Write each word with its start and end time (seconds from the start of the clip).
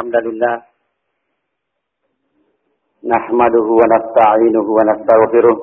الحمد 0.00 0.16
لله 0.26 0.54
نحمده 3.14 3.66
ونستعينه 3.80 4.66
ونستغفره 4.76 5.58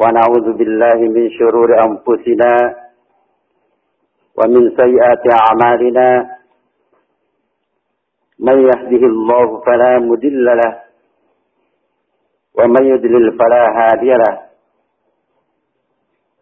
ونعوذ 0.00 0.48
بالله 0.58 0.98
من 1.16 1.24
شرور 1.38 1.68
أنفسنا 1.86 2.50
ومن 4.38 4.62
سيئات 4.80 5.24
أعمالنا 5.42 6.08
من 8.48 8.56
يهده 8.70 9.02
الله 9.12 9.46
فلا 9.66 9.92
مدل 9.98 10.44
له 10.62 10.72
ومن 12.58 12.84
يدلل 12.92 13.38
فلا 13.38 13.62
هادي 13.78 14.10
له 14.24 14.34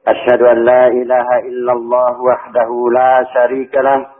أشهد 0.09 0.43
أن 0.43 0.65
لا 0.65 0.87
إله 0.87 1.29
إلا 1.51 1.73
الله 1.73 2.23
وحده 2.31 2.71
لا 2.99 3.13
شريك 3.35 3.75
له 3.75 4.12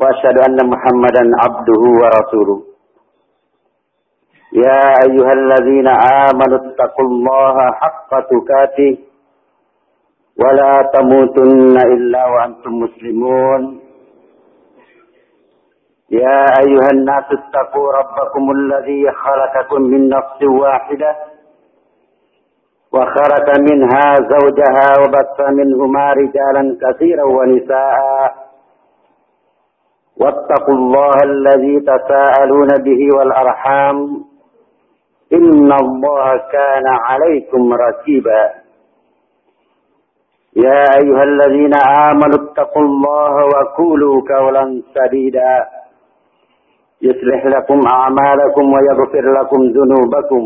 وأشهد 0.00 0.36
أن 0.48 0.58
محمدا 0.72 1.24
عبده 1.42 1.82
ورسوله. 2.00 2.62
يا 4.52 4.82
أيها 5.06 5.32
الذين 5.32 5.88
آمنوا 6.28 6.58
اتقوا 6.58 7.06
الله 7.06 7.56
حق 7.80 8.10
تكاته 8.32 8.98
ولا 10.42 10.90
تموتن 10.94 11.76
إلا 11.94 12.26
وأنتم 12.26 12.72
مسلمون. 12.84 13.80
يا 16.10 16.44
أيها 16.64 16.90
الناس 16.92 17.24
اتقوا 17.38 17.92
ربكم 17.92 18.50
الذي 18.50 19.10
خلقكم 19.10 19.82
من 19.82 20.08
نفس 20.08 20.42
واحدة 20.42 21.16
وخلق 22.92 23.48
منها 23.70 24.06
زوجها 24.32 24.88
وبث 25.00 25.38
منهما 25.50 26.12
رجالا 26.12 26.78
كثيرا 26.82 27.24
ونساء. 27.24 28.39
واتقوا 30.20 30.74
الله 30.74 31.16
الذي 31.24 31.80
تساءلون 31.80 32.68
به 32.84 33.00
والأرحام 33.16 33.96
إن 35.32 35.72
الله 35.72 36.36
كان 36.52 36.86
عليكم 36.86 37.72
ركيبا. 37.72 38.42
يا 40.56 40.84
أيها 41.00 41.22
الذين 41.22 41.74
آمنوا 42.10 42.38
اتقوا 42.42 42.82
الله 42.82 43.34
وقولوا 43.54 44.16
قولا 44.34 44.82
سديدا. 44.94 45.66
يصلح 47.02 47.46
لكم 47.46 47.80
أعمالكم 47.94 48.64
ويغفر 48.72 49.24
لكم 49.40 49.60
ذنوبكم. 49.76 50.42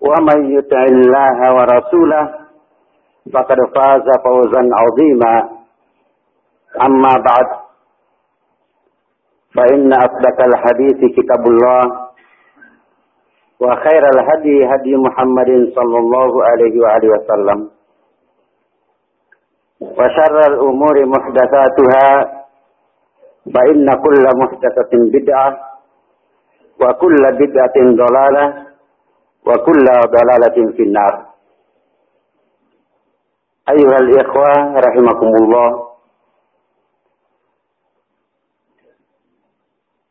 ومن 0.00 0.38
يطع 0.58 0.82
الله 0.82 1.54
ورسوله 1.54 2.34
فقد 3.34 3.58
فاز 3.74 4.06
فوزا 4.24 4.62
عظيما. 4.80 5.48
أما 6.86 7.12
بعد 7.28 7.57
فإن 9.58 9.92
أصدق 9.92 10.38
الحديث 10.42 10.98
كتاب 11.18 11.42
الله 11.46 11.82
وخير 13.60 14.02
الهدي 14.14 14.56
هدي 14.74 14.96
محمد 14.96 15.50
صلى 15.74 15.98
الله 15.98 16.44
عليه 16.44 16.74
وآله 16.80 17.08
وسلم 17.14 17.58
وشر 19.80 20.36
الأمور 20.50 20.96
محدثاتها 21.06 22.08
فإن 23.54 23.86
كل 24.04 24.24
محدثة 24.42 24.92
بدعة 25.14 25.48
وكل 26.82 27.22
بدعة 27.42 27.76
ضلالة 27.76 28.46
وكل 29.46 29.84
ضلالة 30.16 30.72
في 30.76 30.82
النار. 30.82 31.14
أيها 33.68 33.96
الإخوة 34.00 34.52
رحمكم 34.86 35.30
الله 35.42 35.87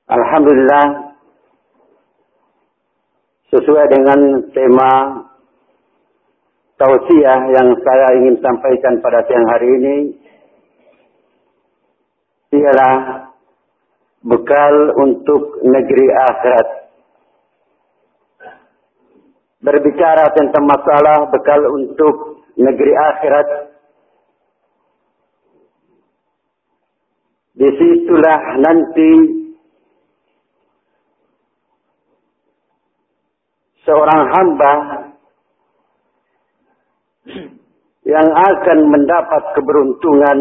Alhamdulillah 0.08 0.86
sesuai 3.52 3.86
dengan 3.92 4.20
tema 4.56 4.92
tausiah 6.80 7.52
yang 7.52 7.76
saya 7.84 8.08
ingin 8.16 8.40
sampaikan 8.40 9.04
pada 9.04 9.28
siang 9.28 9.44
hari 9.52 9.68
ini 9.68 9.96
ialah 12.56 12.96
bekal 14.24 14.96
untuk 14.96 15.60
negeri 15.68 16.08
akhirat. 16.08 16.68
Berbicara 19.60 20.32
tentang 20.32 20.72
masalah 20.72 21.28
bekal 21.36 21.68
untuk 21.68 22.48
negeri 22.56 22.96
akhirat. 22.96 23.48
Di 27.60 27.70
situlah 27.76 28.56
nanti 28.64 29.37
seorang 33.88 34.22
hamba 34.36 34.74
yang 38.04 38.28
akan 38.28 38.80
mendapat 38.92 39.44
keberuntungan 39.56 40.38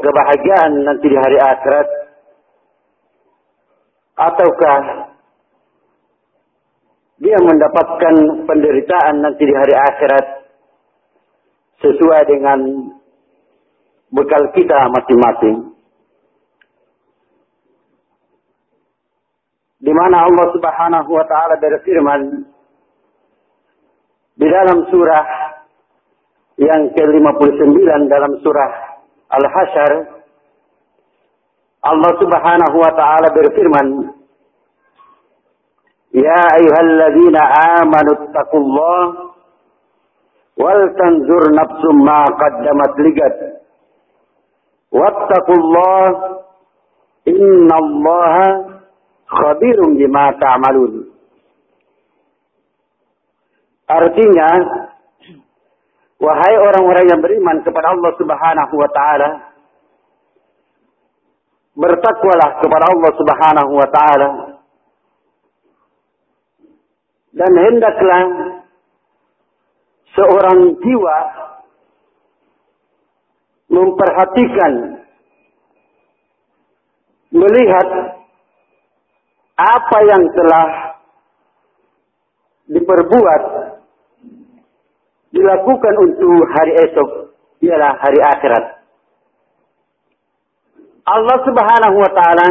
kebahagiaan 0.00 0.72
nanti 0.84 1.06
di 1.08 1.16
hari 1.16 1.38
akhirat 1.40 1.88
ataukah 4.16 4.80
dia 7.16 7.38
mendapatkan 7.40 8.14
penderitaan 8.44 9.14
nanti 9.24 9.42
di 9.48 9.54
hari 9.56 9.72
akhirat 9.72 10.26
sesuai 11.80 12.22
dengan 12.28 12.60
bekal 14.12 14.42
kita 14.52 14.78
masing-masing. 14.92 15.75
Di 19.76 19.92
mana 19.92 20.24
Allah 20.24 20.46
Subhanahu 20.56 21.10
wa 21.12 21.24
taala 21.28 21.60
berfirman 21.60 22.48
di 24.36 24.46
dalam 24.48 24.88
surah 24.88 25.26
yang 26.56 26.88
ke-59 26.96 27.88
dalam 28.08 28.32
surah 28.40 28.70
Al-Hasyr 29.36 29.92
Allah 31.84 32.12
Subhanahu 32.16 32.76
wa 32.80 32.92
taala 32.96 33.28
berfirman 33.36 34.16
Ya 36.16 36.40
ayyuhalladzina 36.56 37.40
amanu 37.84 38.32
taqullah 38.32 39.00
wal 40.56 40.82
tanzur 40.96 41.52
nafsum 41.52 41.96
ma 42.00 42.24
qaddamat 42.40 42.92
ligat 43.04 43.36
wattaqullah 44.88 46.08
innallaha 47.28 48.75
khabirum 49.26 49.98
bima 49.98 50.34
ta'malun. 50.38 51.10
Artinya, 53.86 54.48
wahai 56.18 56.54
orang-orang 56.58 57.06
yang 57.06 57.20
beriman 57.22 57.62
kepada 57.62 57.94
Allah 57.94 58.12
Subhanahu 58.18 58.74
wa 58.74 58.90
taala, 58.90 59.28
bertakwalah 61.76 62.50
kepada 62.62 62.84
Allah 62.90 63.10
Subhanahu 63.14 63.72
wa 63.78 63.88
taala. 63.92 64.28
Dan 67.36 67.52
hendaklah 67.52 68.22
seorang 70.16 70.80
jiwa 70.80 71.16
memperhatikan 73.68 74.72
melihat 77.28 78.15
apa 79.56 79.98
yang 80.04 80.22
telah 80.36 80.66
diperbuat 82.68 83.42
dilakukan 85.32 85.94
untuk 86.00 86.32
hari 86.52 86.72
esok 86.84 87.08
ialah 87.64 87.92
hari 88.00 88.20
akhirat. 88.20 88.64
Allah 91.06 91.38
Subhanahu 91.46 91.96
wa 92.02 92.10
taala 92.12 92.46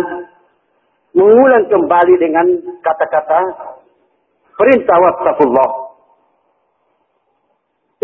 mengulang 1.14 1.66
kembali 1.70 2.16
dengan 2.18 2.46
kata-kata 2.82 3.40
perintah 4.56 4.98
wattaqullah. 4.98 5.70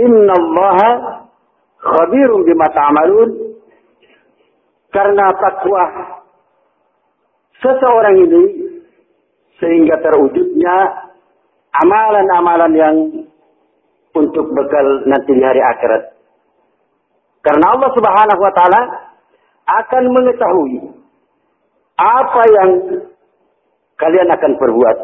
Inna 0.01 0.33
Allah 0.35 0.79
khabirun 1.81 2.45
bima 2.45 2.67
ta'malun 2.69 3.29
karena 4.91 5.25
takwa 5.39 5.83
seseorang 7.63 8.15
ini 8.27 8.70
sehingga 9.61 10.01
terwujudnya 10.01 10.75
amalan-amalan 11.85 12.73
yang 12.73 12.95
untuk 14.11 14.49
bekal 14.51 15.05
nanti 15.07 15.31
di 15.37 15.43
hari 15.45 15.61
akhirat. 15.61 16.17
Karena 17.45 17.65
Allah 17.77 17.89
Subhanahu 17.93 18.41
wa 18.41 18.53
taala 18.57 18.81
akan 19.69 20.03
mengetahui 20.11 20.75
apa 21.95 22.41
yang 22.49 22.69
kalian 23.95 24.29
akan 24.33 24.51
perbuat. 24.57 24.97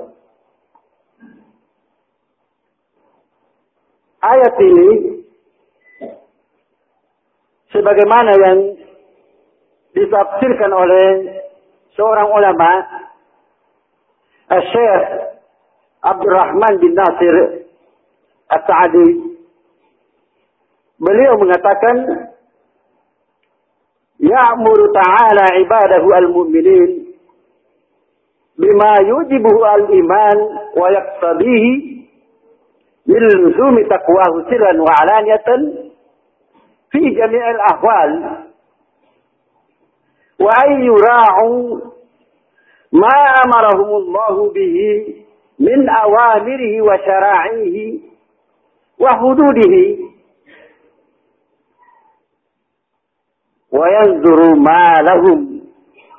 Ayat 4.17 4.53
ini 4.59 4.89
sebagaimana 7.69 8.31
yang 8.33 8.57
ditafsirkan 9.93 10.71
oleh 10.73 11.05
seorang 11.93 12.27
ulama 12.33 12.69
Syekh 14.47 15.03
Abdurrahman 16.07 16.73
bin 16.79 16.95
Nasir 16.95 17.35
As-Sa'di 18.47 19.07
beliau 21.03 21.35
mengatakan 21.35 21.97
ya'muru 24.23 24.85
ta'ala 24.95 25.45
ibadahu 25.61 26.07
al-mu'minin 26.15 27.11
bima 28.55 28.91
yujibuhu 29.03 29.61
al-iman 29.67 30.37
wa 30.79 30.87
yaqtadihi 30.95 31.71
min 33.07 33.21
luzumi 33.43 33.83
taqwahu 33.91 34.47
sirran 34.47 34.79
wa 34.79 34.91
alaniyatan 35.03 35.61
fi 36.89 37.01
jami'il 37.13 37.61
ahwal 37.75 38.11
ما 42.91 43.17
أمرهم 43.45 43.89
الله 43.95 44.53
به 44.53 44.77
من 45.59 45.89
أوامره 45.89 46.81
وشراعيه 46.81 47.99
وحدوده 48.99 49.75
وينذر 53.71 54.55
ما 54.55 54.93
لهم 55.01 55.61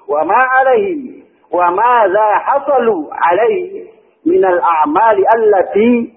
وما 0.08 0.34
عليهم 0.36 1.22
وماذا 1.50 2.28
حصلوا 2.34 3.04
عليه 3.12 3.88
من 4.26 4.44
الأعمال 4.44 5.24
التي 5.36 6.14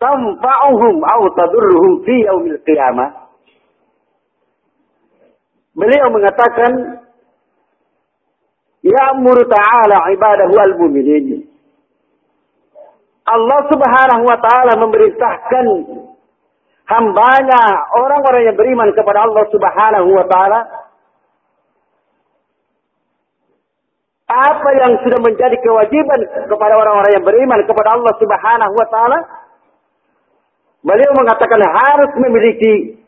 تنفعهم 0.00 1.04
أو 1.04 1.28
تضرهم 1.28 2.02
في 2.04 2.12
يوم 2.26 2.46
القيامة. 2.46 3.12
Beliau 5.78 6.10
mengatakan 6.10 6.97
Ya'muru 8.88 9.44
ta'ala 9.44 10.08
ibadahu 10.16 10.54
al-mu'minin. 10.56 11.44
Allah 13.28 13.60
subhanahu 13.68 14.22
wa 14.24 14.38
ta'ala 14.40 14.72
memerintahkan 14.80 15.64
hambanya 16.88 17.62
orang-orang 17.92 18.48
yang 18.48 18.56
beriman 18.56 18.88
kepada 18.96 19.28
Allah 19.28 19.44
Subhanahu 19.52 20.08
wa 20.08 20.24
taala 20.24 20.60
apa 24.28 24.70
yang 24.76 24.92
sudah 25.04 25.20
menjadi 25.20 25.56
kewajiban 25.60 26.20
kepada 26.48 26.74
orang-orang 26.76 27.12
yang 27.12 27.24
beriman 27.24 27.60
kepada 27.68 27.96
Allah 27.96 28.12
Subhanahu 28.16 28.72
wa 28.72 28.88
taala 28.88 29.18
beliau 30.80 31.12
mengatakan 31.12 31.60
harus 31.60 32.12
memiliki 32.16 33.04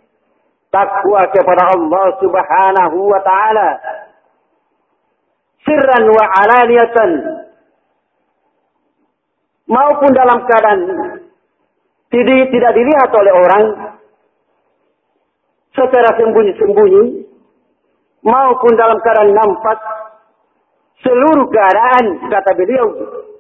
takwa 0.69 1.25
kepada 1.33 1.73
Allah 1.73 2.07
Subhanahu 2.21 2.99
wa 3.09 3.21
taala 3.25 3.69
sirran 5.71 6.05
wa 6.11 6.25
alaniyatan. 6.43 7.11
Maupun 9.71 10.11
dalam 10.11 10.43
keadaan 10.51 10.81
tidak, 12.11 12.51
tidak 12.51 12.73
dilihat 12.75 13.11
oleh 13.15 13.33
orang 13.39 13.65
secara 15.71 16.11
sembunyi-sembunyi 16.19 17.23
maupun 18.27 18.73
dalam 18.75 18.99
keadaan 18.99 19.31
nampak 19.31 19.79
seluruh 21.07 21.47
keadaan 21.55 22.19
kata 22.27 22.51
beliau 22.59 22.87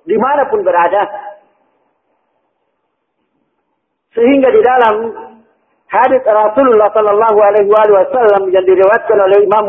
di 0.07 0.15
mana 0.15 0.47
pun 0.47 0.63
berada. 0.63 1.03
Sehingga 4.15 4.55
di 4.55 4.63
dalam 4.63 4.95
hadis 5.91 6.23
Rasulullah 6.23 6.95
Sallallahu 6.95 7.39
Alaihi 7.43 7.71
Wasallam 7.71 8.55
yang 8.55 8.63
diriwayatkan 8.63 9.19
oleh 9.19 9.39
Imam 9.43 9.67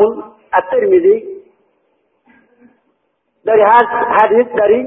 At-Tirmidzi 0.54 1.31
dari 3.42 3.62
hadis 3.62 4.46
dari 4.54 4.80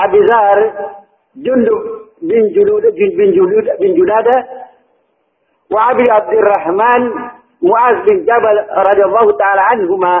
Abizar 0.00 0.58
Jundub 1.38 1.80
bin 2.20 2.44
Julud 2.56 2.84
bin 2.90 3.30
Julud 3.36 3.66
bin 3.78 3.90
Junada 3.94 4.36
wa 5.70 5.94
Abi 5.94 6.04
Abdurrahman 6.10 7.02
Muaz 7.60 7.96
bin 8.08 8.24
Jabal 8.24 8.56
radhiyallahu 8.88 9.30
taala 9.36 9.62
anhuma 9.76 10.14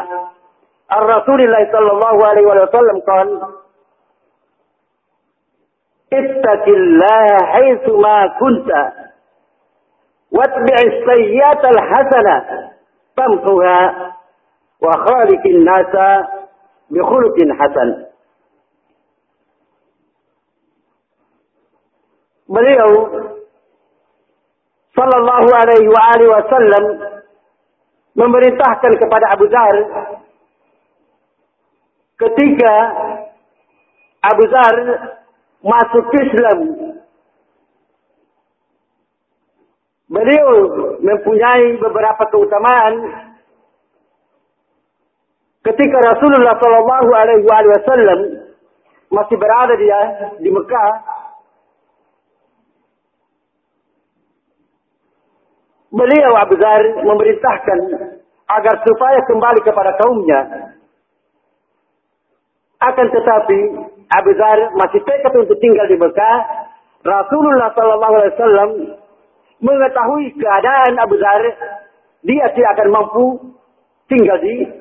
ar 0.92 1.02
Rasulillah 1.08 1.64
sallallahu 1.72 2.20
alaihi 2.20 2.46
wasallam 2.46 2.98
qala 3.08 3.36
ittaqillaha 6.10 7.36
haitsu 7.54 7.92
ma 8.04 8.16
kunta 8.38 8.82
watbi'is 10.34 10.94
sayyi'ata 11.06 11.66
al-hasana 11.74 12.36
tamhuha 13.18 13.78
wa 14.80 14.94
khaliqin 15.04 15.60
nasa 15.64 16.08
bi 16.88 17.00
khuluqin 17.00 17.48
hasan. 17.54 17.90
Beliau 22.50 22.90
sallallahu 24.96 25.48
alaihi 25.54 25.86
wa 25.86 26.02
alihi 26.16 26.30
wasallam 26.34 26.84
memerintahkan 28.18 28.92
kepada 28.98 29.26
Abu 29.38 29.46
Zar 29.46 29.76
ketika 32.18 32.72
Abu 34.20 34.44
Zar 34.50 34.74
masuk 35.62 36.10
Islam. 36.10 36.58
Beliau 40.10 40.48
mempunyai 41.06 41.78
beberapa 41.78 42.26
keutamaan 42.34 43.29
ketika 45.60 45.98
Rasulullah 46.00 46.56
Shallallahu 46.56 47.10
Alaihi 47.12 47.44
Wasallam 47.46 48.20
masih 49.10 49.36
berada 49.36 49.74
di 49.76 49.88
di 50.44 50.50
Mekah 50.52 51.20
Beliau 55.90 56.32
Abu 56.38 56.54
Zar 56.54 57.02
memerintahkan 57.02 57.78
agar 58.46 58.74
supaya 58.86 59.18
kembali 59.26 59.60
kepada 59.66 59.98
kaumnya. 59.98 60.40
Akan 62.78 63.10
tetapi 63.10 63.58
Abu 64.06 64.30
Zar 64.38 64.70
masih 64.78 65.02
tekad 65.02 65.34
untuk 65.34 65.58
tinggal 65.58 65.90
di 65.90 65.98
Mekah. 65.98 66.38
Rasulullah 67.02 67.74
Sallallahu 67.74 68.14
Alaihi 68.22 68.34
Wasallam 68.38 68.70
mengetahui 69.60 70.26
keadaan 70.38 70.94
Abu 71.02 71.18
Zar, 71.18 71.42
dia 72.22 72.46
tidak 72.54 72.70
akan 72.78 72.88
mampu 72.94 73.26
tinggal 74.06 74.38
di 74.38 74.79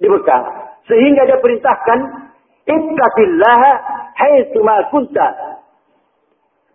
di 0.00 0.06
Mekah. 0.06 0.42
Sehingga 0.86 1.26
dia 1.26 1.38
perintahkan, 1.42 1.98
Ittaqillah 2.66 3.62
haitsu 4.18 4.60
ma 4.66 4.82
kunta. 4.90 5.28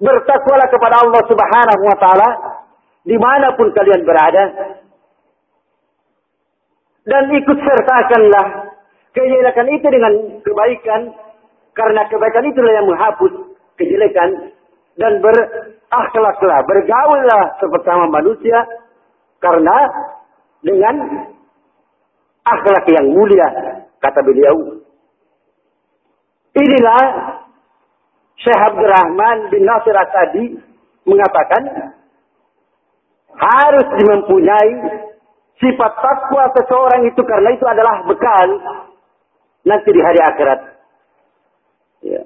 Bertakwalah 0.02 0.68
kepada 0.72 0.96
Allah 1.04 1.22
Subhanahu 1.30 1.82
wa 1.86 1.98
taala 2.00 2.30
di 3.06 3.18
mana 3.20 3.54
pun 3.54 3.70
kalian 3.76 4.02
berada. 4.08 4.46
Dan 7.02 7.24
ikut 7.34 7.58
sertakanlah 7.60 8.46
kejelekan 9.12 9.68
itu 9.74 9.88
dengan 9.90 10.14
kebaikan, 10.42 11.02
karena 11.74 12.02
kebaikan 12.08 12.46
itulah 12.46 12.72
yang 12.72 12.88
menghapus 12.88 13.32
kejelekan 13.76 14.54
dan 15.02 15.18
berakhlaklah, 15.24 16.60
bergaullah 16.68 17.44
bersama 17.58 18.06
manusia 18.12 18.60
karena 19.42 19.78
dengan 20.62 20.96
akhlak 22.46 22.86
yang 22.90 23.08
mulia 23.14 23.48
kata 24.02 24.20
beliau. 24.26 24.82
Inilah 26.52 27.04
Syekh 28.42 28.60
Abdurrahman 28.60 29.54
bin 29.54 29.64
Nasir 29.64 29.96
Asadi 29.96 30.46
mengatakan 31.06 31.94
harus 33.32 33.88
mempunyai 34.02 34.74
sifat 35.62 35.92
takwa 36.02 36.50
seseorang 36.58 37.06
itu 37.08 37.22
karena 37.24 37.50
itu 37.54 37.66
adalah 37.70 38.04
bekal 38.10 38.48
nanti 39.62 39.90
di 39.94 40.02
hari 40.02 40.20
akhirat. 40.20 40.60
Ya. 42.02 42.22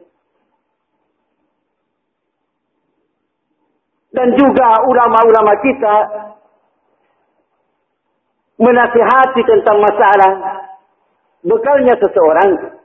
Dan 4.16 4.32
juga 4.40 4.70
ulama-ulama 4.88 5.54
kita 5.60 5.96
menasihati 8.56 9.42
tentang 9.44 9.78
masalah 9.84 10.32
bekalnya 11.44 11.96
seseorang. 12.00 12.80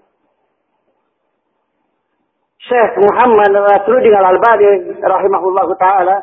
Syekh 2.61 2.93
Muhammad 3.03 3.51
Nasruddin 3.57 4.15
Al-Albani 4.15 4.95
rahimahullahu 5.01 5.73
taala 5.81 6.23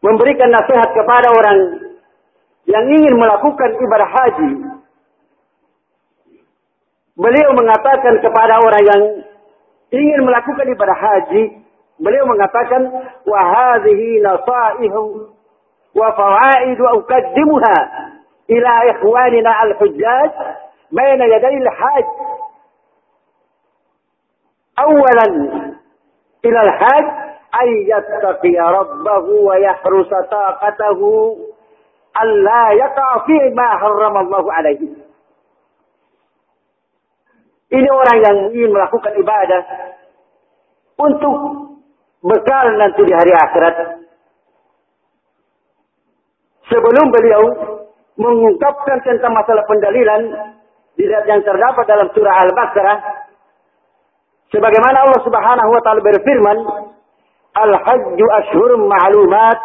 memberikan 0.00 0.48
nasihat 0.48 0.94
kepada 0.94 1.28
orang 1.34 1.58
yang 2.70 2.84
ingin 2.86 3.14
melakukan 3.18 3.70
ibadah 3.76 4.08
haji. 4.08 4.50
Beliau 7.12 7.50
mengatakan 7.52 8.14
kepada 8.24 8.56
orang 8.62 8.84
yang 8.88 9.02
ingin 9.92 10.20
melakukan 10.24 10.66
ibadah 10.70 10.96
haji, 10.96 11.60
beliau 12.00 12.24
mengatakan 12.24 12.82
wa 13.28 13.40
hadhihi 13.42 14.22
fawaid 15.94 16.78
uqaddimuha 16.80 17.76
إلى 18.50 18.90
إخواننا 18.90 19.62
الحجاج 19.62 20.30
بين 20.92 21.20
يدي 21.22 21.56
الحاج. 21.56 22.04
أولا 24.78 25.26
إلى 26.44 26.60
الحاج 26.62 27.04
أن 27.62 27.68
يتقي 27.86 28.56
ربه 28.58 29.26
ويحرس 29.28 30.10
طاقته 30.30 31.00
أن 32.22 32.28
لا 32.44 32.64
يقع 32.72 33.26
فيه 33.26 33.54
ما 33.54 33.68
حرم 33.78 34.16
الله 34.16 34.52
عليه. 34.52 34.80
Ini 37.72 37.88
orang 37.88 38.18
yang 38.20 38.36
ingin 38.52 38.68
melakukan 38.68 39.16
ibadah 39.16 39.62
untuk 41.00 41.36
bekal 42.20 42.66
nanti 42.76 43.00
di 43.00 43.12
hari 43.16 43.32
akhirat. 43.32 44.01
Sebelum 46.72 47.06
beliau 47.12 47.42
mengungkapkan 48.16 49.04
tentang 49.04 49.36
masalah 49.36 49.60
pendalilan 49.68 50.22
yang 51.00 51.40
terdapat 51.44 51.84
dalam 51.84 52.08
surah 52.16 52.36
Al-Baqarah 52.48 52.98
sebagaimana 54.52 55.04
Allah 55.04 55.20
Subhanahu 55.24 55.70
wa 55.72 55.80
taala 55.84 56.00
berfirman 56.04 56.58
Al-hajju 57.52 58.26
ashhurum 58.40 58.88
ma'lumat 58.88 59.58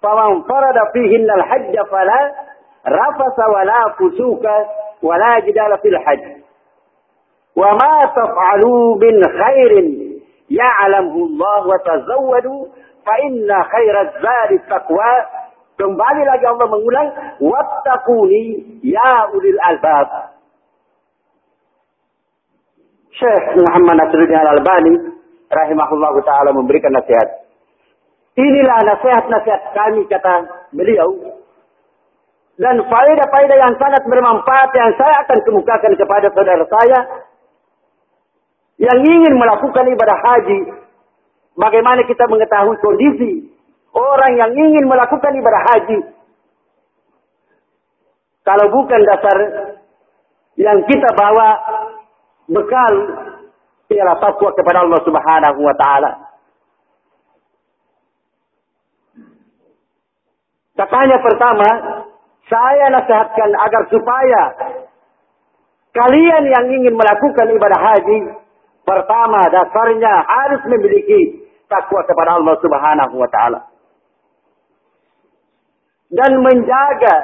faman 0.00 0.44
farada 0.48 0.88
fihinna 0.96 1.36
al-hajj 1.36 1.76
fala 1.92 2.20
rafasa 2.88 3.44
wala 3.52 3.80
fusuka 4.00 4.54
wala 5.04 5.40
jidala 5.44 5.76
fil 5.84 6.00
hajj 6.00 6.24
وما 7.56 7.96
تفعلوا 8.12 8.96
من 9.00 9.16
خير 9.24 9.72
يعلمه 10.50 11.16
الله 11.16 11.60
وتزودوا 11.66 12.66
فإن 13.06 13.62
خير 13.72 14.00
الزاد 14.00 14.50
التقوى 14.52 15.12
Kembali 15.76 16.22
lagi 16.24 16.44
Allah 16.48 16.68
mengulang, 16.72 17.08
Wattaquni 17.36 18.44
ya 18.80 19.28
ulil 19.36 19.60
albab. 19.60 20.08
Syekh 23.12 23.60
Muhammad 23.60 24.00
Nasruddin 24.00 24.36
Al-Albani 24.36 24.92
rahimahullah 25.48 26.14
taala 26.24 26.52
memberikan 26.52 26.92
nasihat. 26.92 27.44
Inilah 28.36 28.84
nasihat-nasihat 28.84 29.62
kami 29.72 30.04
kata 30.08 30.34
beliau. 30.72 31.40
Dan 32.56 32.80
faedah-faedah 32.88 33.56
yang 33.56 33.76
sangat 33.76 34.04
bermanfaat 34.08 34.72
yang 34.72 34.92
saya 34.96 35.28
akan 35.28 35.38
kemukakan 35.44 35.92
kepada 35.92 36.28
saudara 36.32 36.64
saya 36.64 37.00
yang 38.80 38.98
ingin 39.00 39.34
melakukan 39.36 39.88
ibadah 39.92 40.18
haji, 40.20 40.72
bagaimana 41.56 42.04
kita 42.04 42.24
mengetahui 42.28 42.76
kondisi 42.80 43.55
orang 43.96 44.32
yang 44.36 44.52
ingin 44.52 44.84
melakukan 44.84 45.32
ibadah 45.32 45.62
haji? 45.72 45.98
Kalau 48.44 48.66
bukan 48.70 49.00
dasar 49.08 49.36
yang 50.60 50.78
kita 50.84 51.08
bawa 51.16 51.48
bekal 52.46 52.94
ialah 53.90 54.16
takwa 54.20 54.50
kepada 54.54 54.84
Allah 54.84 55.00
Subhanahu 55.02 55.60
wa 55.64 55.74
taala. 55.74 56.10
Katanya 60.76 61.18
pertama, 61.24 61.68
saya 62.46 62.92
nasihatkan 62.92 63.50
agar 63.56 63.82
supaya 63.88 64.42
kalian 65.96 66.44
yang 66.52 66.66
ingin 66.68 66.94
melakukan 66.94 67.48
ibadah 67.48 67.80
haji 67.80 68.18
Pertama, 68.86 69.42
dasarnya 69.50 70.14
harus 70.22 70.62
memiliki 70.70 71.42
takwa 71.66 72.06
kepada 72.06 72.38
Allah 72.38 72.54
Subhanahu 72.62 73.18
wa 73.18 73.26
taala. 73.26 73.66
Dan 76.16 76.30
menjaga 76.40 77.16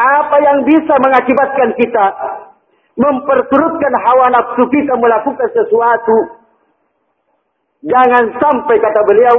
apa 0.00 0.36
yang 0.38 0.58
bisa 0.64 0.94
mengakibatkan 1.02 1.74
kita 1.76 2.06
memperturutkan 3.00 3.92
hawa 3.96 4.28
nafsu 4.32 4.64
kita 4.68 4.94
melakukan 4.96 5.48
sesuatu. 5.56 6.16
Jangan 7.80 8.36
sampai 8.36 8.76
kata 8.76 9.00
beliau 9.08 9.36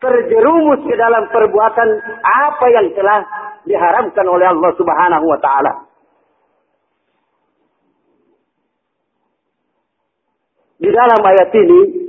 terjerumus 0.00 0.80
ke 0.88 0.94
dalam 0.96 1.28
perbuatan 1.28 1.88
apa 2.24 2.66
yang 2.72 2.86
telah 2.96 3.20
diharamkan 3.68 4.24
oleh 4.24 4.46
Allah 4.48 4.72
Subhanahu 4.72 5.26
wa 5.28 5.38
taala. 5.42 5.72
Di 10.78 10.88
dalam 10.88 11.20
ayat 11.20 11.50
ini 11.58 12.07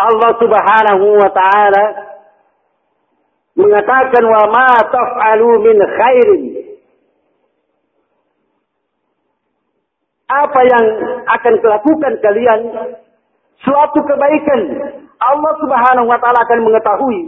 Allah 0.00 0.30
Subhanahu 0.40 1.06
wa 1.20 1.30
taala 1.36 1.84
mengatakan 3.56 4.24
wa 4.24 4.44
ma 4.48 4.68
taf'alu 4.88 5.48
min 5.60 5.76
khairin. 5.76 6.42
Apa 10.30 10.60
yang 10.62 10.84
akan 11.26 11.54
kelakukan 11.58 12.12
kalian? 12.22 12.60
Suatu 13.60 14.00
kebaikan. 14.08 14.60
Allah 15.20 15.52
Subhanahu 15.60 16.08
wa 16.08 16.16
taala 16.16 16.38
akan 16.48 16.60
mengetahui. 16.64 17.20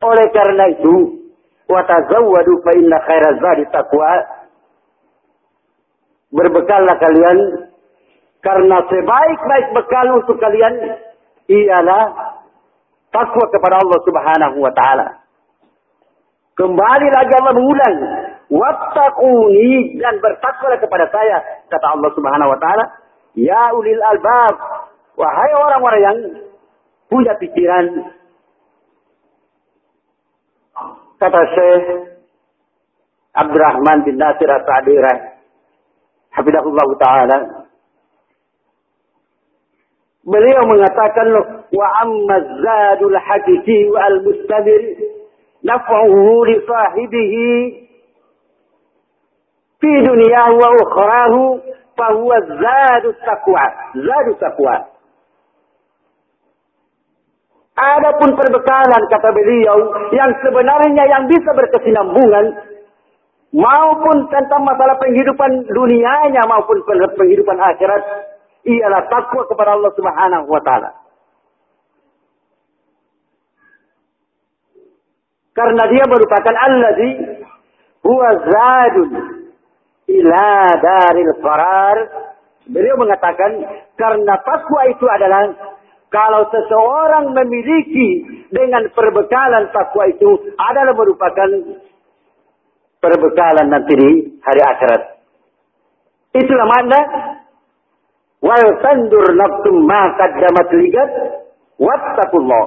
Oleh 0.00 0.26
karena 0.32 0.64
itu 0.72 0.94
wa 1.68 1.84
tazawwadu 1.84 2.52
fa 2.64 2.72
inna 2.72 2.96
khairaz 3.04 3.36
zadi 3.36 3.64
taqwa. 3.68 4.12
Berbekallah 6.30 6.96
kalian 6.96 7.38
karena 8.40 8.76
sebaik-baik 8.88 9.66
bekal 9.76 10.06
untuk 10.16 10.40
kalian 10.40 10.96
ialah 11.48 12.04
takwa 13.12 13.44
kepada 13.52 13.76
Allah 13.84 13.98
Subhanahu 14.06 14.56
wa 14.64 14.72
taala. 14.72 15.06
Kembali 16.56 17.08
lagi 17.08 17.32
Allah 17.36 17.54
mengulang, 17.56 17.96
"Wattaquni" 18.48 19.96
dan 20.00 20.20
bertakwalah 20.20 20.78
kepada 20.80 21.08
saya, 21.08 21.36
kata 21.68 21.86
Allah 21.96 22.10
Subhanahu 22.16 22.52
wa 22.52 22.58
taala, 22.60 22.84
"Ya 23.36 23.72
ulil 23.76 24.00
albab." 24.00 24.54
Wahai 25.20 25.50
orang-orang 25.52 26.00
yang 26.00 26.18
punya 27.12 27.36
pikiran. 27.36 28.08
Kata 31.20 31.40
Syekh 31.52 31.84
Abdurrahman 33.36 34.08
bin 34.08 34.16
Nasir 34.16 34.48
As-Sa'di 34.48 34.96
Hafidahullah 36.30 36.88
Ta'ala. 36.96 37.59
Beliau 40.20 40.68
mengatakan 40.68 41.32
wa 41.72 41.86
amma 42.04 42.36
zadul 42.60 43.16
hakiki 43.16 43.88
wa 43.88 44.04
al 44.04 44.20
naf'uhu 45.64 46.44
li 46.44 46.56
sahibihi 46.64 47.48
fi 49.80 49.92
dunyahu 50.04 50.54
wa 50.60 50.68
ukhrahu 50.76 51.40
fa 51.96 52.06
huwa 52.16 52.36
zadu 52.40 53.16
taqwa. 53.24 53.64
Zadu 53.96 54.32
taqwa. 54.40 54.76
Adapun 57.80 58.36
perbekalan 58.36 59.02
kata 59.08 59.28
beliau 59.32 59.78
yang 60.12 60.36
sebenarnya 60.44 61.04
yang 61.08 61.24
bisa 61.32 61.48
berkesinambungan 61.56 62.60
maupun 63.56 64.28
tentang 64.28 64.68
masalah 64.68 65.00
penghidupan 65.00 65.64
dunianya 65.64 66.44
maupun 66.44 66.84
penghidupan 67.16 67.56
akhirat 67.56 68.04
ialah 68.64 69.08
takwa 69.08 69.42
kepada 69.48 69.76
Allah 69.76 69.92
Subhanahu 69.96 70.46
wa 70.48 70.60
taala. 70.60 70.90
Karena 75.56 75.84
dia 75.92 76.04
merupakan 76.06 76.54
allazi 76.56 77.10
huwa 78.04 78.28
zadun 78.48 79.10
ila 80.08 80.50
daril 80.80 81.32
qarar. 81.42 81.98
Beliau 82.70 82.96
mengatakan 83.00 83.66
karena 83.98 84.34
takwa 84.46 84.80
itu 84.86 85.04
adalah 85.10 85.42
kalau 86.10 86.46
seseorang 86.50 87.34
memiliki 87.34 88.08
dengan 88.50 88.86
perbekalan 88.94 89.70
takwa 89.74 90.06
itu 90.06 90.54
adalah 90.54 90.94
merupakan 90.94 91.50
perbekalan 93.00 93.66
nanti 93.70 93.94
di 93.96 94.10
hari 94.44 94.62
akhirat. 94.62 95.02
Itulah 96.30 96.66
makna 96.68 97.00
wal 98.40 98.66
tandur 98.80 99.26
nafsum 99.36 99.76
ma 99.84 100.16
qaddamat 100.16 100.68
ligat 100.76 101.10
wattaqullah. 101.80 102.64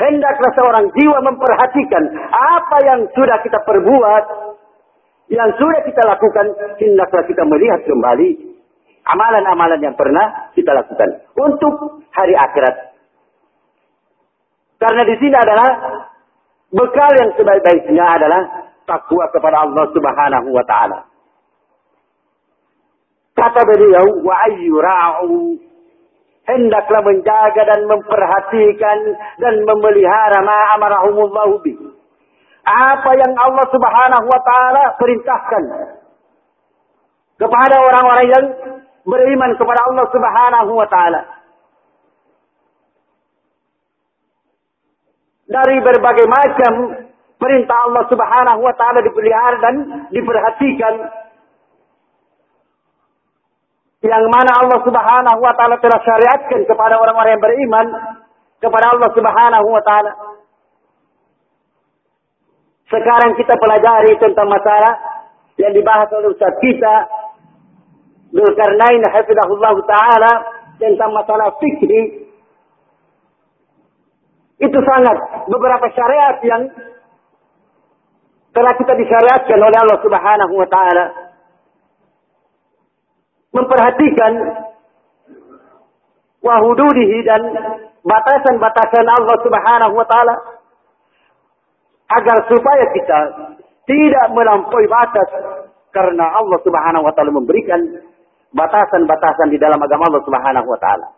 Hendaklah 0.00 0.50
seorang 0.56 0.86
jiwa 0.96 1.18
memperhatikan 1.20 2.04
apa 2.32 2.76
yang 2.88 3.00
sudah 3.12 3.36
kita 3.44 3.60
perbuat, 3.68 4.24
yang 5.28 5.50
sudah 5.60 5.80
kita 5.84 6.02
lakukan, 6.08 6.46
hendaklah 6.80 7.24
kita 7.28 7.44
melihat 7.44 7.84
kembali 7.84 8.28
amalan-amalan 9.04 9.80
yang 9.84 9.96
pernah 9.96 10.52
kita 10.56 10.72
lakukan 10.72 11.20
untuk 11.36 12.00
hari 12.16 12.32
akhirat. 12.32 12.96
Karena 14.80 15.02
di 15.04 15.14
sini 15.20 15.36
adalah 15.36 15.70
bekal 16.72 17.12
yang 17.20 17.30
sebaik-baiknya 17.36 18.04
adalah 18.16 18.42
takwa 18.88 19.28
kepada 19.28 19.68
Allah 19.68 19.84
Subhanahu 19.92 20.48
wa 20.48 20.64
taala. 20.64 21.09
Kata 23.40 23.64
beliau, 23.64 24.20
wa 24.20 24.36
ayyura'u 24.52 25.56
hendaklah 26.44 27.00
menjaga 27.08 27.62
dan 27.64 27.80
memperhatikan 27.88 28.98
dan 29.40 29.54
memelihara 29.64 30.44
ma 30.44 30.76
amarahumullahu 30.76 31.64
bi. 31.64 31.72
Apa 32.68 33.10
yang 33.16 33.32
Allah 33.40 33.66
Subhanahu 33.72 34.26
wa 34.28 34.40
taala 34.44 34.82
perintahkan 35.00 35.64
kepada 37.40 37.76
orang-orang 37.80 38.26
yang 38.28 38.46
beriman 39.08 39.56
kepada 39.56 39.80
Allah 39.88 40.06
Subhanahu 40.12 40.72
wa 40.76 40.88
taala. 40.92 41.22
Dari 45.50 45.76
berbagai 45.82 46.26
macam 46.30 46.72
perintah 47.40 47.78
Allah 47.88 48.04
Subhanahu 48.06 48.60
wa 48.60 48.74
taala 48.76 49.00
dipelihara 49.00 49.56
dan 49.64 49.74
diperhatikan 50.12 50.94
yang 54.00 54.24
mana 54.32 54.50
Allah 54.64 54.80
Subhanahu 54.80 55.40
wa 55.44 55.52
taala 55.60 55.76
telah 55.76 56.00
syariatkan 56.00 56.64
kepada 56.64 56.96
orang-orang 56.96 57.36
yang 57.36 57.44
beriman 57.44 57.86
kepada 58.56 58.96
Allah 58.96 59.10
Subhanahu 59.12 59.68
wa 59.68 59.82
taala. 59.84 60.12
Sekarang 62.88 63.36
kita 63.36 63.54
pelajari 63.60 64.16
tentang 64.16 64.48
masalah 64.48 64.94
yang 65.60 65.76
dibahas 65.76 66.08
oleh 66.16 66.32
Ustaz 66.32 66.56
kita 66.64 66.94
Dzulkarnain 68.32 69.04
hafizahullah 69.04 69.74
taala 69.84 70.32
tentang 70.80 71.10
masalah 71.12 71.52
fikih 71.60 72.30
itu 74.60 74.78
sangat 74.80 75.16
beberapa 75.44 75.86
syariat 75.92 76.36
yang 76.46 76.62
telah 78.56 78.72
kita 78.80 78.92
disyariatkan 78.96 79.58
oleh 79.60 79.76
Allah 79.76 79.98
Subhanahu 80.00 80.54
wa 80.56 80.68
taala 80.72 81.04
memperhatikan 83.50 84.32
wahududihi 86.40 87.18
dan 87.26 87.42
batasan-batasan 88.06 89.06
Allah 89.06 89.36
Subhanahu 89.44 89.94
wa 89.94 90.06
taala 90.08 90.34
agar 92.10 92.36
supaya 92.48 92.84
kita 92.96 93.18
tidak 93.86 94.26
melampaui 94.32 94.86
batas 94.86 95.28
karena 95.90 96.26
Allah 96.38 96.58
Subhanahu 96.62 97.04
wa 97.06 97.12
taala 97.12 97.34
memberikan 97.34 97.80
batasan-batasan 98.54 99.50
di 99.50 99.58
dalam 99.58 99.78
agama 99.78 100.10
Allah 100.10 100.22
Subhanahu 100.26 100.68
wa 100.70 100.78
taala. 100.80 101.08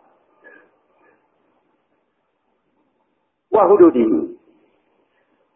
Wahududihi 3.53 4.17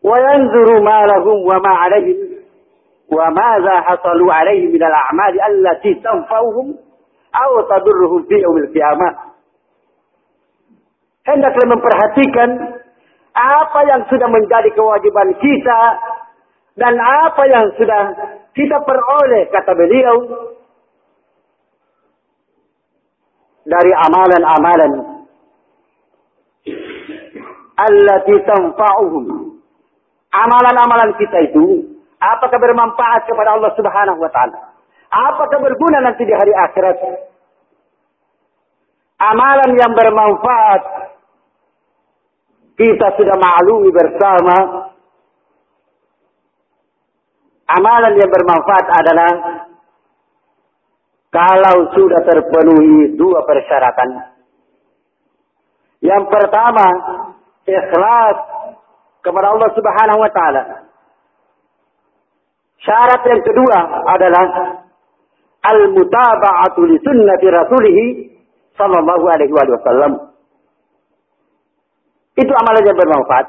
wa 0.05 0.15
yanzuru 0.22 0.77
ma 0.86 1.01
wa 1.25 1.57
ma 1.57 1.74
wa 3.08 3.28
madza 3.32 3.76
hasalu 3.88 4.28
alaihi 4.28 4.68
min 4.68 4.84
al-a'mali 4.84 5.40
allati 5.40 5.96
tanfa'uhum 6.04 6.76
aw 7.32 7.52
tadurruhum 7.72 8.28
fi 8.28 8.36
yaumil 8.44 8.70
qiyamah. 8.76 9.14
Hendaklah 11.28 11.68
memperhatikan 11.76 12.50
apa 13.38 13.80
yang 13.86 14.02
sudah 14.08 14.28
menjadi 14.32 14.70
kewajiban 14.74 15.30
kita 15.40 15.82
dan 16.78 16.94
apa 16.98 17.44
yang 17.48 17.66
sudah 17.76 18.02
kita 18.58 18.78
peroleh 18.82 19.46
kata 19.54 19.72
beliau 19.78 20.18
dari 23.68 23.92
amalan-amalan 23.92 24.92
allati 27.78 28.36
tanfa'uhum 28.48 29.26
amalan-amalan 30.32 31.12
kita 31.20 31.38
itu 31.52 31.97
Apakah 32.18 32.58
bermanfaat 32.58 33.30
kepada 33.30 33.54
Allah 33.54 33.72
Subhanahu 33.78 34.18
wa 34.18 34.32
taala? 34.34 34.74
Apakah 35.08 35.62
berguna 35.62 36.02
nanti 36.02 36.26
di 36.26 36.34
hari 36.34 36.50
akhirat? 36.52 36.98
Amalan 39.18 39.72
yang 39.78 39.94
bermanfaat 39.98 40.82
kita 42.78 43.08
sudah 43.18 43.38
maklumi 43.38 43.90
bersama. 43.90 44.58
Amalan 47.68 48.14
yang 48.22 48.30
bermanfaat 48.30 48.86
adalah 48.86 49.32
kalau 51.34 51.92
sudah 51.98 52.22
terpenuhi 52.24 53.18
dua 53.18 53.44
persyaratan. 53.44 54.10
Yang 56.00 56.24
pertama, 56.30 56.88
ikhlas 57.66 58.38
kepada 59.25 59.48
Allah 59.51 59.70
Subhanahu 59.74 60.20
wa 60.22 60.32
taala. 60.32 60.64
Syarat 62.81 63.22
yang 63.25 63.42
kedua 63.42 63.79
adalah 64.05 64.46
al-mutaba'atu 65.66 66.81
li 66.85 66.98
sunnati 67.01 67.46
rasulih 67.50 67.98
sallallahu 68.77 69.25
alaihi 69.27 69.53
wasallam. 69.53 70.13
Itu 72.37 72.53
amalan 72.53 72.85
yang 72.85 72.98
bermanfaat. 72.98 73.48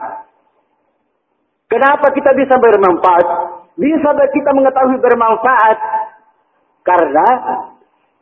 Kenapa 1.68 2.08
kita 2.16 2.32
bisa 2.32 2.56
bermanfaat? 2.56 3.26
Bisa 3.76 4.10
kita 4.32 4.50
mengetahui 4.56 4.96
bermanfaat 4.98 5.78
karena 6.88 7.28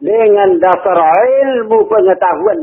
dengan 0.02 0.58
dasar 0.60 0.98
ilmu 1.24 1.88
pengetahuan 1.88 2.58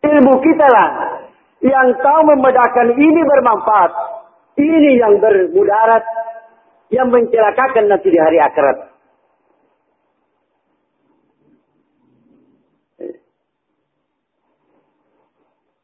ilmu 0.00 0.34
kita 0.40 0.66
lah 0.70 0.88
yang 1.60 1.88
tahu 2.00 2.20
membedakan 2.30 2.94
ini 2.96 3.20
bermanfaat 3.26 3.92
ini 4.56 4.96
yang 4.96 5.20
bermudarat, 5.20 6.04
yang 6.88 7.12
mencelakakan 7.12 7.92
nanti 7.92 8.08
di 8.08 8.18
hari 8.20 8.40
akhirat. 8.40 8.78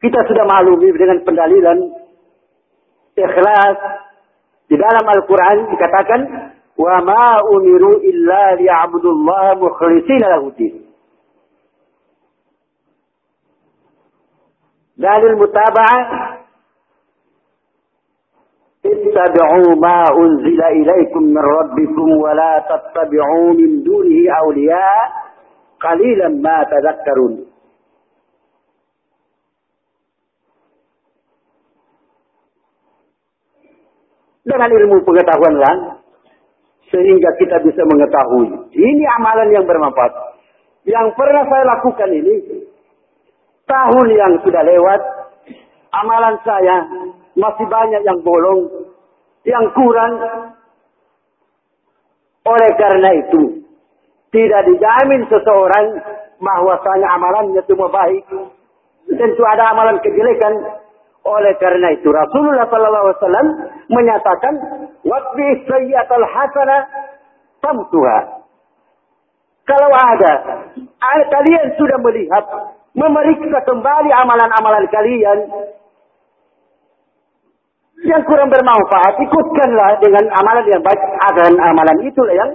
Kita 0.03 0.19
sudah 0.27 0.45
maklumi 0.51 0.91
dengan 0.99 1.23
pendalilan 1.23 1.79
ikhlas 3.15 3.79
di 4.67 4.75
dalam 4.75 5.05
Al-Quran 5.07 5.71
dikatakan 5.71 6.21
wa 6.75 6.97
ma 7.07 7.39
umiru 7.47 8.03
illa 8.03 8.59
liya'budullah 8.59 9.63
mukhlishina 9.63 10.27
lahu 10.27 10.51
din. 10.59 10.91
Dalil 14.99 15.39
mutaba'ah 15.39 16.42
اتبعوا 18.92 19.76
ما 19.76 20.04
أنزل 20.18 20.64
إليكم 20.64 21.24
من 21.24 21.44
ربكم 21.60 22.08
ولا 22.24 22.54
تتبعوا 22.70 23.54
من 23.54 23.84
دونه 23.84 24.18
أولياء 24.42 25.04
قليلا 25.82 26.28
ما 26.30 26.64
تذكرون 26.64 27.48
dengan 34.48 34.72
ilmu 34.72 35.04
pengetahuanlah 35.04 36.00
sehingga 36.88 37.36
kita 37.36 37.60
bisa 37.68 37.84
mengetahui 37.84 38.72
ini 38.72 39.04
amalan 39.20 39.52
yang 39.52 39.68
bermanfaat 39.68 40.16
yang 40.88 41.12
pernah 41.20 41.44
saya 41.52 41.64
lakukan 41.68 42.10
ini 42.16 42.64
tahun 43.68 44.08
yang 44.08 44.34
sudah 44.48 44.64
lewat 44.64 45.02
amalan 45.92 46.36
saya 46.48 46.78
masih 47.37 47.67
banyak 47.69 48.03
yang 48.05 48.19
bolong, 48.21 48.93
yang 49.49 49.67
kurang. 49.73 50.13
Oleh 52.43 52.71
karena 52.75 53.11
itu, 53.23 53.63
tidak 54.35 54.63
dijamin 54.67 55.23
seseorang 55.31 55.87
bahwasanya 56.43 57.09
amalannya 57.15 57.63
semua 57.69 57.89
baik. 57.93 58.25
Tentu 59.07 59.43
ada 59.47 59.71
amalan 59.71 60.01
kejelekan. 60.03 60.83
Oleh 61.23 61.55
karena 61.63 61.95
itu 61.95 62.11
Rasulullah 62.11 62.67
SAW 62.67 63.47
menyatakan 63.87 64.55
waktu 65.07 65.45
sayyatul 65.71 66.27
hasana 66.27 66.77
tamtuha. 67.63 68.43
Kalau 69.63 69.91
ada, 69.95 70.33
kalian 71.31 71.79
sudah 71.79 71.99
melihat, 72.03 72.45
memeriksa 72.99 73.63
kembali 73.63 74.11
amalan-amalan 74.11 74.85
kalian, 74.91 75.39
yang 78.03 78.23
kurang 78.27 78.51
bermanfaat, 78.51 79.15
ikutkanlah 79.23 80.03
dengan 80.03 80.27
amalan 80.35 80.67
yang 80.67 80.83
baik. 80.83 81.01
Agar 81.31 81.55
amalan 81.55 81.99
itulah 82.03 82.35
yang 82.35 82.51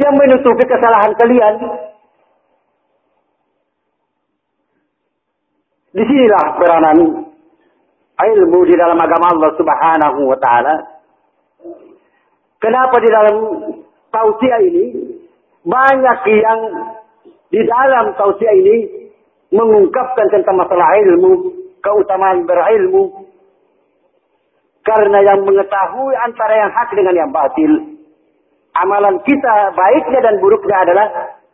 yang 0.00 0.14
menutupi 0.16 0.64
kesalahan 0.64 1.12
kalian. 1.20 1.54
Di 5.94 6.02
sinilah 6.02 6.44
peranan 6.58 6.98
ilmu 8.18 8.58
di 8.66 8.74
dalam 8.74 8.98
agama 8.98 9.30
Allah 9.30 9.50
Subhanahu 9.54 10.20
wa 10.26 10.38
taala. 10.42 10.74
Kenapa 12.58 12.96
di 12.98 13.08
dalam 13.12 13.36
tausiah 14.08 14.60
ini 14.64 14.84
banyak 15.62 16.18
yang 16.40 16.60
di 17.52 17.60
dalam 17.62 18.16
tausiah 18.16 18.54
ini 18.56 18.76
mengungkapkan 19.54 20.26
tentang 20.34 20.58
masalah 20.58 20.88
ilmu, 21.04 21.52
keutamaan 21.78 22.42
berilmu, 22.42 23.23
karena 24.84 25.18
yang 25.24 25.40
mengetahui 25.42 26.14
antara 26.28 26.54
yang 26.60 26.70
hak 26.70 26.88
dengan 26.92 27.14
yang 27.16 27.30
batil. 27.32 27.72
Amalan 28.74 29.16
kita 29.24 29.72
baiknya 29.72 30.20
dan 30.20 30.34
buruknya 30.42 30.76
adalah 30.84 31.06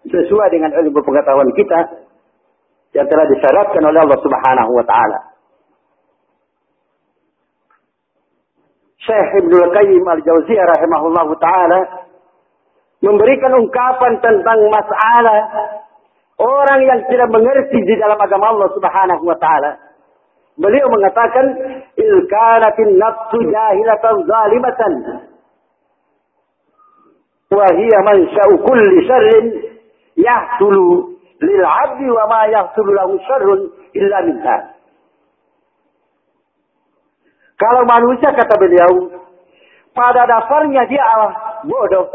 sesuai 0.03 0.49
dengan 0.51 0.73
ilmu 0.75 0.99
pengetahuan 1.05 1.51
kita 1.55 1.81
yang 2.97 3.07
telah 3.07 3.27
disyaratkan 3.31 3.83
oleh 3.87 4.01
Allah 4.03 4.19
Subhanahu 4.19 4.71
wa 4.75 4.85
taala. 4.89 5.19
Syekh 9.01 9.47
Ibnu 9.47 9.57
Qayyim 9.57 10.05
Al-Jauziyah 10.05 10.67
rahimahullahu 10.77 11.33
taala 11.39 11.81
memberikan 13.01 13.53
ungkapan 13.57 14.13
tentang 14.21 14.59
masalah 14.69 15.41
orang 16.41 16.81
yang 16.85 17.01
tidak 17.09 17.29
mengerti 17.31 17.79
di 17.85 17.95
dalam 18.01 18.17
agama 18.17 18.53
Allah 18.57 18.69
Subhanahu 18.75 19.23
wa 19.25 19.37
taala. 19.39 19.90
Beliau 20.61 20.93
mengatakan 20.93 21.47
ilkanatin 21.97 23.01
nafsu 23.01 23.39
jahilatan 23.49 24.15
zalimatan 24.29 24.93
wa 27.49 27.67
hiya 27.73 27.99
mansya'u 28.05 28.61
kulli 28.61 28.97
syarrin 29.09 29.47
yahsulu 30.21 31.17
lil 31.41 31.63
'abdi 31.65 32.07
wa 32.13 32.25
ma 32.29 32.41
yahsulu 32.53 32.93
lahu 32.93 33.17
syarrun 33.25 33.61
illa 33.97 34.19
minha. 34.29 34.57
Kalau 37.57 37.83
manusia 37.89 38.29
kata 38.29 38.55
beliau 38.61 39.17
pada 39.97 40.29
dasarnya 40.29 40.85
dia 40.93 41.09
bodoh 41.65 42.09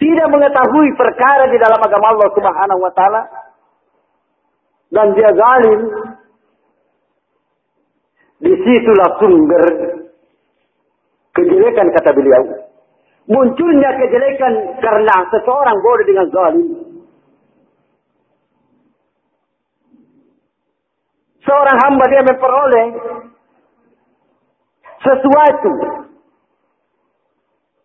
tidak 0.00 0.28
mengetahui 0.32 0.88
perkara 0.96 1.52
di 1.52 1.56
dalam 1.60 1.80
agama 1.80 2.16
Allah 2.16 2.28
Subhanahu 2.32 2.80
wa 2.80 2.92
taala 2.96 3.22
dan 4.88 5.12
dia 5.12 5.30
zalim 5.32 5.80
di 8.44 8.52
situlah 8.60 9.10
sumber 9.16 9.64
kejelekan 11.32 11.88
kata 11.96 12.10
beliau. 12.12 12.44
Munculnya 13.24 13.90
kejelekan 13.96 14.84
karena 14.84 15.16
seseorang 15.32 15.76
bodoh 15.80 16.04
dengan 16.04 16.26
zalim. 16.28 16.68
Seorang 21.40 21.76
hamba 21.88 22.04
dia 22.08 22.22
memperoleh 22.24 22.86
sesuatu 25.00 25.72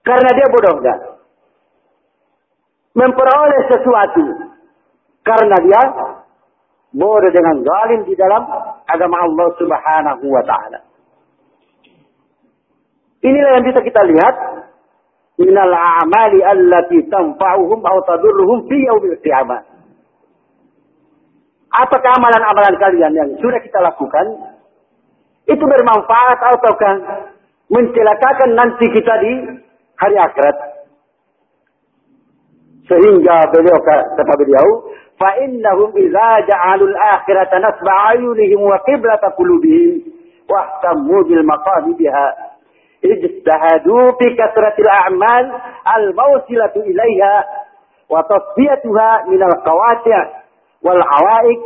karena 0.03 0.29
dia 0.35 0.47
bodoh 0.51 0.73
enggak? 0.75 0.99
Memperoleh 2.99 3.61
sesuatu 3.71 4.25
karena 5.23 5.55
dia 5.63 5.81
bodoh 6.99 7.31
dengan 7.31 7.63
zalim 7.63 8.03
di 8.03 8.15
dalam 8.19 8.68
agama 8.93 9.17
Allah 9.21 9.47
Subhanahu 9.57 10.25
wa 10.29 10.43
taala. 10.45 10.79
Inilah 13.19 13.51
yang 13.59 13.65
bisa 13.67 13.79
kita 13.83 14.01
lihat 14.07 14.35
minal 15.39 15.73
a'mali 15.75 16.39
allati 16.43 17.03
tanfa'uhum 17.11 17.79
aw 17.83 17.97
tadurruhum 18.07 18.67
fi 18.71 18.77
yaumil 18.87 19.17
qiyamah. 19.19 19.59
Apakah 21.69 22.11
amalan-amalan 22.17 22.75
kalian 22.81 23.13
yang 23.13 23.29
sudah 23.37 23.59
kita 23.61 23.79
lakukan 23.83 24.25
itu 25.45 25.63
bermanfaat 25.63 26.39
ataukah 26.41 26.93
mencelakakan 27.69 28.49
nanti 28.57 28.85
kita 28.89 29.13
di 29.21 29.33
hari 29.99 30.17
akhirat? 30.17 30.57
Sehingga 32.89 33.53
beliau 33.53 33.77
kata 33.85 34.33
beliau, 34.33 34.67
fa 35.19 35.29
innahum 35.43 35.91
idza 35.99 36.27
ja'alul 36.49 36.95
akhirata 37.13 37.59
nasba 37.59 37.93
ayunihim 38.15 38.61
wa 38.63 38.79
qiblata 38.87 39.31
qulubihim 39.37 39.99
wa 40.49 40.63
ihtammu 40.65 41.23
bil 41.27 41.43
maqami 41.43 41.93
biha 41.99 42.27
ijtahadu 43.03 43.97
fi 44.19 44.27
kasratil 44.39 44.91
a'mal 44.95 45.45
al 45.95 46.05
mawsilatu 46.15 46.83
ilaiha 46.87 47.33
wa 48.09 48.23
tasfiyatuha 48.31 49.09
min 49.29 49.43
al 49.43 49.55
qawati' 49.67 50.23
wal 50.83 51.03
awaik 51.19 51.63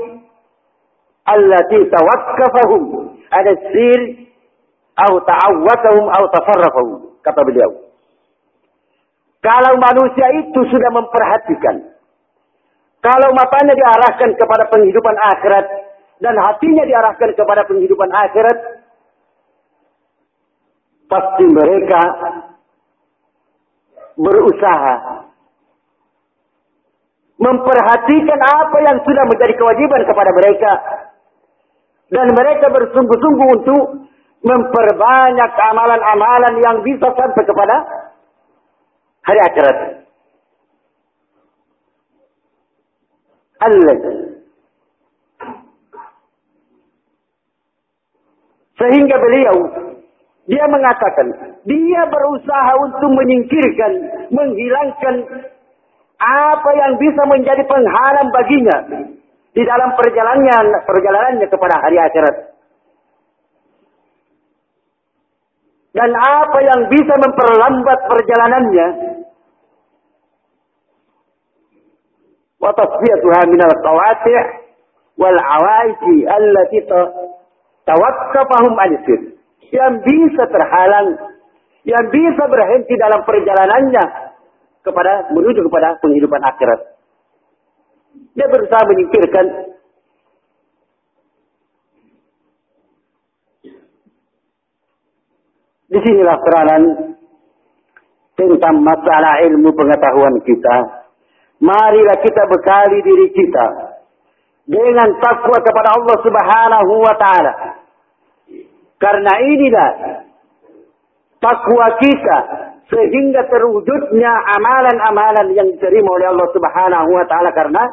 allati 1.25 1.79
tawakkafahum 1.93 2.83
ala 3.31 3.51
sir 3.71 3.99
atau 4.97 5.21
ta'awwatahum 5.25 6.05
atau 6.09 6.27
tafarrafahum 6.35 6.99
kata 7.21 7.41
beliau 7.45 7.71
kalau 9.43 9.75
manusia 9.75 10.27
itu 10.39 10.59
sudah 10.71 10.89
memperhatikan, 10.95 11.83
kalau 13.03 13.29
matanya 13.35 13.75
diarahkan 13.75 14.31
kepada 14.39 14.71
penghidupan 14.71 15.15
akhirat 15.35 15.65
dan 16.23 16.35
hatinya 16.39 16.87
diarahkan 16.87 17.35
kepada 17.35 17.67
penghidupan 17.67 18.07
akhirat, 18.07 18.57
pasti 21.11 21.45
mereka 21.51 22.01
berusaha 24.15 24.95
memperhatikan 27.43 28.39
apa 28.39 28.77
yang 28.87 28.97
sudah 29.03 29.23
menjadi 29.27 29.53
kewajiban 29.59 30.01
kepada 30.07 30.31
mereka 30.31 30.71
dan 32.07 32.27
mereka 32.31 32.71
bersungguh-sungguh 32.71 33.47
untuk 33.59 33.83
memperbanyak 34.47 35.51
amalan-amalan 35.71 36.53
yang 36.63 36.77
bisa 36.87 37.11
sampai 37.11 37.43
kepada 37.43 37.75
hari 39.27 39.39
akhirat. 39.43 40.02
Allah. 43.63 43.97
Sehingga 48.73 49.15
beliau 49.15 49.55
dia 50.43 50.65
mengatakan 50.67 51.27
dia 51.63 52.01
berusaha 52.11 52.71
untuk 52.83 53.11
menyingkirkan, 53.15 53.91
menghilangkan 54.33 55.15
apa 56.19 56.69
yang 56.75 56.93
bisa 56.99 57.21
menjadi 57.31 57.63
penghalang 57.63 58.29
baginya 58.31 58.77
di 59.53 59.61
dalam 59.63 59.95
perjalanannya 59.95 60.83
perjalanannya 60.83 61.47
kepada 61.47 61.75
hari 61.79 61.97
akhirat. 61.99 62.53
dan 65.93 66.09
apa 66.09 66.59
yang 66.65 66.81
bisa 66.89 67.13
memperlambat 67.21 67.99
perjalanannya 68.09 68.87
tasfiyatuha 72.71 73.41
min 73.51 73.59
al-qawati' 73.59 74.39
wal 75.19 75.35
awaiti 75.35 76.23
allati 76.23 76.79
tawaqqafahum 77.83 78.73
alisir 78.79 79.19
yang 79.75 79.99
bisa 79.99 80.43
terhalang 80.47 81.19
yang 81.83 82.05
bisa 82.07 82.43
berhenti 82.47 82.95
dalam 82.95 83.27
perjalanannya 83.27 84.05
kepada 84.87 85.33
menuju 85.35 85.59
kepada 85.67 85.99
penghidupan 85.99 86.39
akhirat 86.39 86.79
dia 88.33 88.47
berusaha 88.47 88.83
menyingkirkan 88.87 89.73
Di 95.93 96.01
sinilah 96.01 96.41
peranan 96.41 97.13
tentang 98.33 98.81
masalah 98.81 99.45
ilmu 99.45 99.77
pengetahuan 99.77 100.41
kita. 100.41 101.02
Marilah 101.63 102.19
kita 102.19 102.43
bekali 102.51 102.99
diri 103.07 103.31
kita 103.31 103.65
dengan 104.67 105.15
takwa 105.23 105.63
kepada 105.63 105.95
Allah 105.95 106.17
Subhanahu 106.19 106.93
wa 106.99 107.15
taala. 107.15 107.53
Karena 108.99 109.33
inilah 109.39 109.89
takwa 111.39 111.87
kita 112.03 112.37
sehingga 112.91 113.47
terwujudnya 113.47 114.31
amalan-amalan 114.59 115.55
yang 115.55 115.67
diterima 115.71 116.09
oleh 116.19 116.27
Allah 116.35 116.47
Subhanahu 116.51 117.09
wa 117.15 117.25
taala 117.31 117.55
karena 117.55 117.83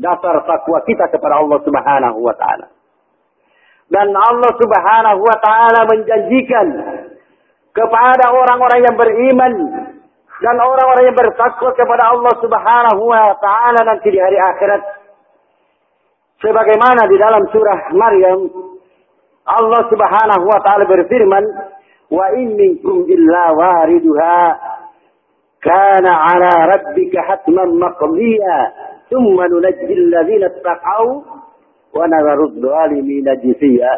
dasar 0.00 0.40
takwa 0.48 0.80
kita 0.88 1.12
kepada 1.12 1.44
Allah 1.44 1.60
Subhanahu 1.60 2.18
wa 2.24 2.32
taala. 2.40 2.72
Dan 3.92 4.16
Allah 4.16 4.52
Subhanahu 4.56 5.20
wa 5.20 5.36
taala 5.44 5.80
menjanjikan 5.92 6.66
kepada 7.76 8.32
orang-orang 8.32 8.80
yang 8.80 8.96
beriman 8.96 9.52
dan 10.40 10.56
orang-orang 10.56 11.04
yang 11.12 11.16
bertakwa 11.20 11.70
kepada 11.76 12.16
Allah 12.16 12.34
Subhanahu 12.40 13.02
wa 13.04 13.36
taala 13.44 13.80
nanti 13.84 14.08
di 14.08 14.16
hari 14.16 14.40
akhirat. 14.40 14.82
Sebagaimana 16.40 17.04
di 17.04 17.16
dalam 17.20 17.44
surah 17.52 17.92
Maryam 17.92 18.48
Allah 19.44 19.82
Subhanahu 19.92 20.44
wa 20.48 20.60
taala 20.64 20.88
berfirman, 20.88 21.44
"Wa 22.08 22.32
in 22.40 22.56
minkum 22.56 23.04
illa 23.04 23.52
wariduha 23.52 24.40
kana 25.60 26.08
'ala 26.08 26.52
rabbika 26.72 27.20
hatman 27.20 27.76
maqdiya, 27.76 28.56
thumma 29.12 29.44
nunajji 29.44 29.92
alladhina 29.92 30.48
ittaqaw 30.56 31.04
wa 31.92 32.00
nadharu 32.08 32.48
adh-dhalimina 32.48 33.36
jithiya." 33.44 33.92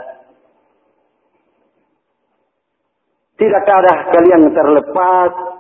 Tidak 3.39 3.63
ada 3.63 3.95
kalian 4.11 4.51
terlepas 4.51 5.52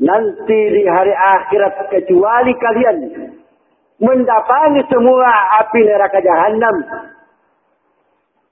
nanti 0.00 0.60
di 0.74 0.82
hari 0.86 1.14
akhirat 1.14 1.86
kecuali 1.90 2.52
kalian 2.58 2.96
mendatangi 4.02 4.82
semua 4.90 5.30
api 5.62 5.80
neraka 5.86 6.18
jahanam 6.18 6.76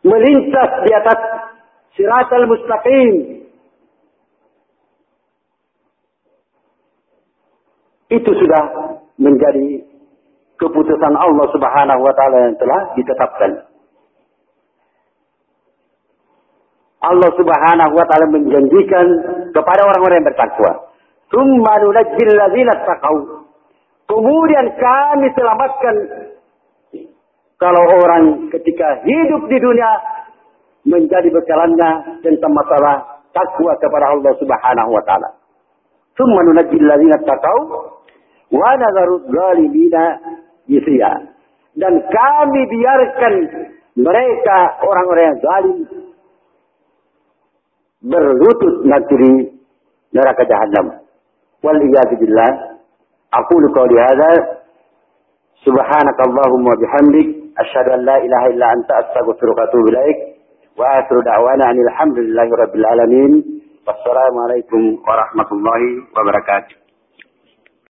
melintas 0.06 0.70
di 0.86 0.90
atas 0.94 1.18
siratal 1.98 2.46
mustaqim 2.46 3.42
itu 8.12 8.30
sudah 8.36 8.62
menjadi 9.16 9.82
keputusan 10.60 11.14
Allah 11.16 11.46
Subhanahu 11.50 12.00
wa 12.04 12.12
taala 12.14 12.36
yang 12.46 12.56
telah 12.60 12.80
ditetapkan. 12.94 13.50
Allah 17.02 17.30
Subhanahu 17.34 17.92
wa 17.98 18.04
taala 18.06 18.26
menjanjikan 18.30 19.06
kepada 19.50 19.80
orang-orang 19.90 20.22
yang 20.22 20.28
bertakwa. 20.28 20.91
Tsumma 21.32 21.72
nunajjil 21.80 22.30
ladzina 22.36 22.76
taqau. 22.84 23.48
Kemudian 24.04 24.66
kami 24.76 25.26
selamatkan 25.32 25.96
kalau 27.56 27.84
orang 28.04 28.52
ketika 28.52 29.00
hidup 29.00 29.48
di 29.48 29.56
dunia 29.56 29.90
menjadi 30.84 31.32
berjalannya 31.32 32.20
tentang 32.20 32.52
masalah 32.52 33.24
takwa 33.32 33.72
kepada 33.80 34.12
Allah 34.12 34.32
Subhanahu 34.36 34.90
wa 34.92 35.02
taala. 35.08 35.30
Tsumma 36.12 36.44
nunajjil 36.44 36.84
ladzina 36.84 37.16
taqau 37.24 37.58
wa 38.52 38.70
nadharu 38.76 39.24
zalimina 39.32 40.04
yisiya. 40.68 41.32
Dan 41.72 42.04
kami 42.12 42.60
biarkan 42.68 43.34
mereka 43.96 44.58
orang-orang 44.84 45.24
yang 45.24 45.38
zalim 45.40 45.78
berlutut 48.04 48.84
nanti 48.84 49.14
di 49.16 49.32
neraka 50.12 50.44
jahanam. 50.44 51.01
والعياذ 51.64 52.10
بالله. 52.20 52.50
أقول 53.34 53.74
قولي 53.74 54.00
هذا. 54.00 54.30
سبحانك 55.66 56.18
اللهم 56.28 56.64
وبحمدك 56.66 57.28
أشهد 57.58 57.88
أن 57.88 58.00
لا 58.00 58.16
إله 58.16 58.46
إلا 58.46 58.66
أنت 58.72 58.90
أستغفر 58.90 59.46
وأتوب 59.46 59.84
إليك. 59.88 60.16
وآخر 60.78 61.20
دعوانا 61.20 61.64
أن 61.70 61.78
الحمد 61.88 62.18
لله 62.18 62.48
رب 62.62 62.74
العالمين. 62.74 63.32
والسلام 63.86 64.34
عليكم 64.44 64.82
ورحمة 65.08 65.48
الله 65.52 65.82
وبركاته. 66.16 66.81